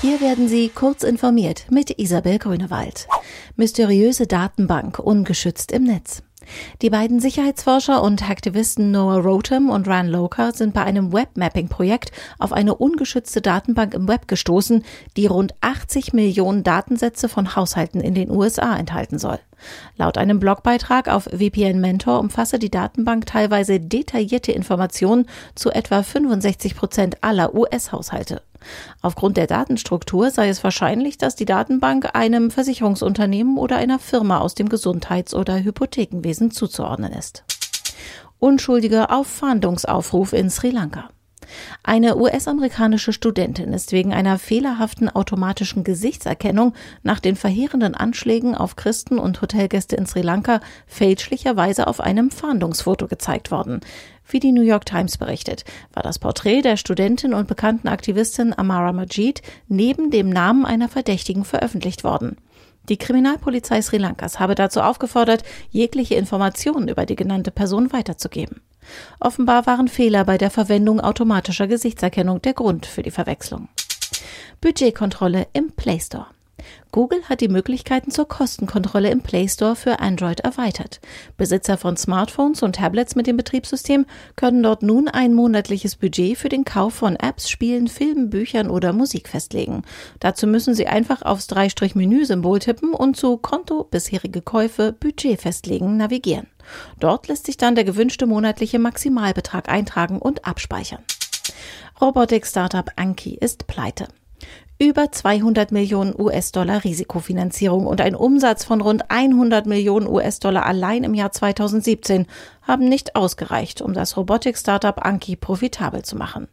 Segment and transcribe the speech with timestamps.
[0.00, 3.08] Hier werden Sie kurz informiert mit Isabel Grünewald.
[3.56, 6.22] Mysteriöse Datenbank ungeschützt im Netz.
[6.82, 12.52] Die beiden Sicherheitsforscher und Aktivisten Noah Rotem und Ran Loker sind bei einem Webmapping-Projekt auf
[12.52, 14.84] eine ungeschützte Datenbank im Web gestoßen,
[15.16, 19.40] die rund 80 Millionen Datensätze von Haushalten in den USA enthalten soll.
[19.96, 26.76] Laut einem Blogbeitrag auf VPN Mentor umfasse die Datenbank teilweise detaillierte Informationen zu etwa 65
[26.76, 28.42] Prozent aller US-Haushalte.
[29.02, 34.54] Aufgrund der Datenstruktur sei es wahrscheinlich, dass die Datenbank einem Versicherungsunternehmen oder einer Firma aus
[34.54, 37.44] dem Gesundheits- oder Hypothekenwesen zuzuordnen ist.
[38.38, 41.10] Unschuldige auf Fahndungsaufruf in Sri Lanka.
[41.82, 49.18] Eine US-amerikanische Studentin ist wegen einer fehlerhaften automatischen Gesichtserkennung nach den verheerenden Anschlägen auf Christen
[49.18, 53.80] und Hotelgäste in Sri Lanka fälschlicherweise auf einem Fahndungsfoto gezeigt worden.
[54.30, 58.92] Wie die New York Times berichtet, war das Porträt der Studentin und bekannten Aktivistin Amara
[58.92, 62.36] Majid neben dem Namen einer Verdächtigen veröffentlicht worden.
[62.88, 68.62] Die Kriminalpolizei Sri Lankas habe dazu aufgefordert, jegliche Informationen über die genannte Person weiterzugeben.
[69.20, 73.68] Offenbar waren Fehler bei der Verwendung automatischer Gesichtserkennung der Grund für die Verwechslung.
[74.60, 76.26] Budgetkontrolle im Play Store.
[76.90, 81.00] Google hat die Möglichkeiten zur Kostenkontrolle im Play Store für Android erweitert.
[81.36, 84.06] Besitzer von Smartphones und Tablets mit dem Betriebssystem
[84.36, 88.92] können dort nun ein monatliches Budget für den Kauf von Apps, Spielen, Filmen, Büchern oder
[88.92, 89.82] Musik festlegen.
[90.20, 96.48] Dazu müssen Sie einfach aufs Dreistrich-Menü-Symbol tippen und zu Konto, bisherige Käufe, Budget festlegen navigieren.
[97.00, 101.04] Dort lässt sich dann der gewünschte monatliche Maximalbetrag eintragen und abspeichern.
[102.00, 104.08] Robotik-Startup Anki ist pleite.
[104.80, 111.14] Über 200 Millionen US-Dollar Risikofinanzierung und ein Umsatz von rund 100 Millionen US-Dollar allein im
[111.14, 112.26] Jahr 2017
[112.62, 116.46] haben nicht ausgereicht, um das Robotik-Startup Anki profitabel zu machen.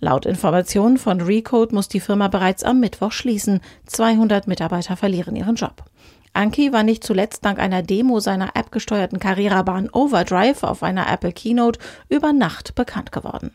[0.00, 3.62] Laut Informationen von Recode muss die Firma bereits am Mittwoch schließen.
[3.86, 5.82] 200 Mitarbeiter verlieren ihren Job.
[6.34, 11.80] Anki war nicht zuletzt dank einer Demo seiner App-gesteuerten Karrierebahn Overdrive auf einer Apple Keynote
[12.10, 13.54] über Nacht bekannt geworden.